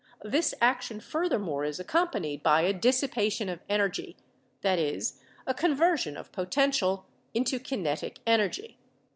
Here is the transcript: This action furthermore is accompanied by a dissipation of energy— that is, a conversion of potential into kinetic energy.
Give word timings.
This 0.23 0.55
action 0.61 0.99
furthermore 0.99 1.63
is 1.63 1.79
accompanied 1.79 2.41
by 2.41 2.61
a 2.63 2.73
dissipation 2.73 3.49
of 3.49 3.59
energy— 3.69 4.17
that 4.63 4.79
is, 4.79 5.21
a 5.45 5.53
conversion 5.53 6.17
of 6.17 6.31
potential 6.31 7.05
into 7.35 7.59
kinetic 7.59 8.17
energy. 8.25 8.79